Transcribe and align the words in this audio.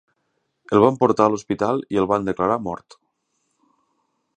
El 0.77 0.81
van 0.83 0.97
portar 1.03 1.27
a 1.29 1.33
l'hospital 1.33 1.85
i 1.97 2.03
el 2.03 2.11
van 2.15 2.29
declarar 2.33 2.59
mort. 2.71 3.01